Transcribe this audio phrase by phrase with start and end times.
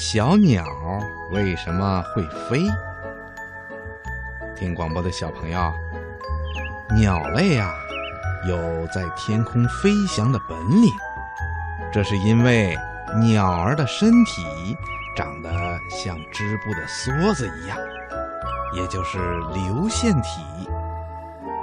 [0.00, 0.64] 小鸟
[1.32, 2.68] 为什么会飞？
[4.54, 5.72] 听广播的小朋友，
[6.94, 7.74] 鸟类啊，
[8.48, 10.88] 有在天空飞翔的本领。
[11.92, 12.78] 这是因为
[13.20, 14.76] 鸟儿的身体
[15.16, 15.50] 长得
[15.90, 17.76] 像织布的梭子一样，
[18.74, 19.18] 也就是
[19.52, 20.40] 流线体。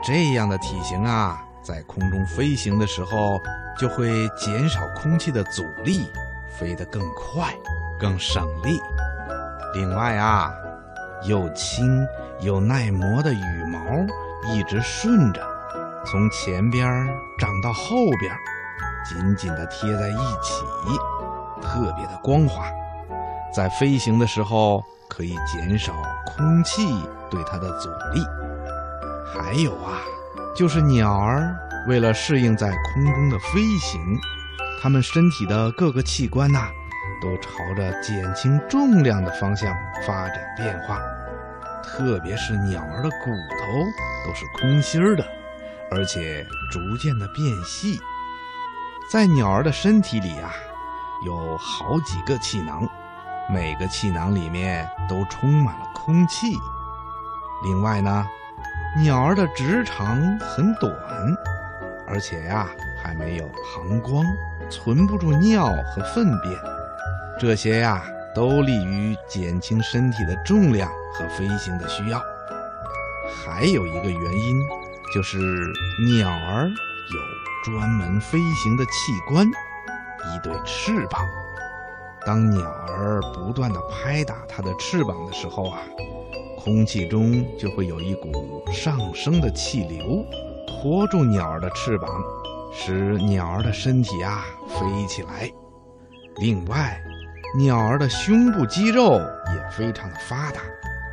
[0.04, 3.41] 这样的体型啊，在空中飞行的时候，
[3.79, 6.11] 就会减少空气的阻力，
[6.59, 7.55] 飞得更快。
[8.00, 8.80] 更省力。
[9.73, 10.54] 另外啊，
[11.24, 12.06] 又轻
[12.42, 13.79] 又耐磨的羽毛
[14.54, 15.42] 一直顺着，
[16.05, 16.88] 从前边
[17.38, 18.33] 长到后边，
[19.05, 20.64] 紧紧地贴在一起，
[21.61, 22.66] 特别的光滑。
[23.54, 25.93] 在飞行的时候可以减少
[26.25, 26.88] 空气
[27.30, 28.25] 对它的阻力。
[29.25, 30.00] 还有啊，
[30.55, 31.55] 就是鸟儿
[31.88, 34.02] 为了适应在空中的飞行，
[34.81, 36.69] 它们身体的各个器官呐。
[37.22, 41.00] 都朝着减轻重量的方向发展变化，
[41.83, 45.25] 特别是鸟儿的骨头都是空心儿的，
[45.91, 47.99] 而且逐渐的变细。
[49.09, 50.52] 在鸟儿的身体里啊，
[51.25, 52.88] 有好几个气囊，
[53.49, 56.47] 每个气囊里面都充满了空气。
[57.63, 58.25] 另外呢，
[58.97, 60.91] 鸟儿的直肠很短，
[62.08, 62.67] 而且呀，
[63.02, 64.25] 还没有膀胱，
[64.69, 66.59] 存不住尿和粪便。
[67.38, 72.22] 这些呀，都利于减轻身体的重量和飞行的需要。
[73.27, 74.59] 还有一个原因，
[75.14, 75.38] 就是
[76.08, 78.92] 鸟儿有专门飞行的器
[79.27, 79.45] 官——
[80.33, 81.25] 一对翅膀。
[82.25, 85.80] 当鸟儿不断地拍打它的翅膀的时候啊，
[86.58, 90.25] 空气中就会有一股上升的气流，
[90.66, 92.09] 托住鸟儿的翅膀，
[92.73, 95.52] 使鸟儿的身体啊飞起来。
[96.38, 96.99] 另外，
[97.58, 99.14] 鸟儿的胸部肌肉
[99.53, 100.59] 也非常的发达，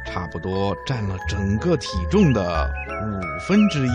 [0.04, 3.92] 差不多占了整个体重的五分之一。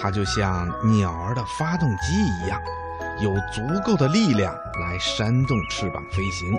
[0.00, 2.60] 它就像鸟儿的发动机一样，
[3.20, 6.58] 有足够的力量来扇动翅膀飞行。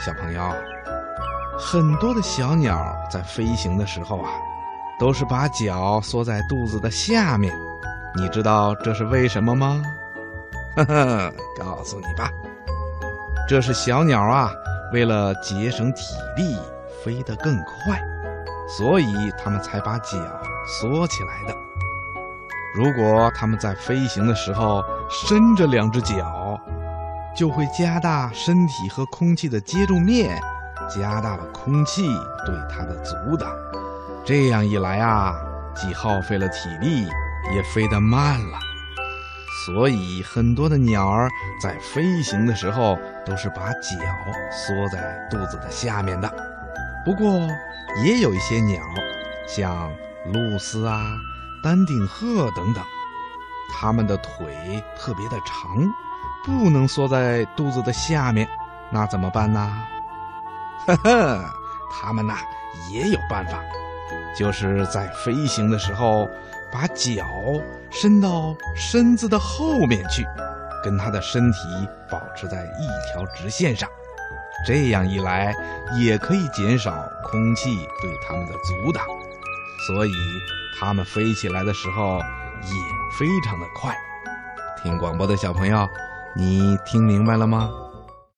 [0.00, 0.50] 小朋友，
[1.58, 4.30] 很多的小鸟在飞行的时候啊，
[4.98, 7.54] 都是把脚缩在肚子的下面。
[8.16, 9.82] 你知道这是为什么吗？
[10.76, 12.30] 呵呵，告诉你吧。
[13.48, 14.50] 这是小鸟啊，
[14.92, 16.56] 为了节省体力，
[17.04, 18.00] 飞得更快，
[18.78, 20.16] 所以它们才把脚
[20.66, 21.54] 缩起来的。
[22.74, 26.58] 如果它们在飞行的时候伸着两只脚，
[27.36, 30.40] 就会加大身体和空气的接触面，
[30.88, 32.06] 加大了空气
[32.46, 33.50] 对它的阻挡。
[34.24, 35.34] 这样一来啊，
[35.74, 37.06] 既耗费了体力，
[37.54, 38.58] 也飞得慢了。
[39.54, 41.30] 所以，很多的鸟儿
[41.60, 43.98] 在飞行的时候都是把脚
[44.50, 46.32] 缩在肚子的下面的。
[47.04, 47.46] 不过，
[48.02, 48.82] 也有一些鸟，
[49.46, 49.92] 像
[50.32, 51.20] 鹭鸶啊、
[51.62, 52.82] 丹顶鹤等等，
[53.70, 55.76] 它们的腿特别的长，
[56.44, 58.48] 不能缩在肚子的下面，
[58.90, 59.84] 那怎么办呢？
[60.88, 61.44] 呵呵，
[61.92, 62.38] 它们呐
[62.90, 63.60] 也有办法，
[64.36, 66.26] 就是在飞行的时候。
[66.72, 67.26] 把脚
[67.90, 70.26] 伸到身子的后面去，
[70.82, 71.58] 跟它的身体
[72.10, 73.88] 保持在一条直线上，
[74.66, 75.54] 这样一来
[76.00, 79.04] 也可以减少空气对它们的阻挡，
[79.86, 80.12] 所以
[80.80, 82.74] 它们飞起来的时候也
[83.18, 83.94] 非常的快。
[84.82, 85.86] 听广播的小朋友，
[86.34, 87.70] 你听明白了吗？